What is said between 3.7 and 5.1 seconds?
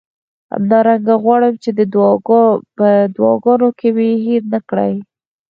کې مې هیر نه کړئ.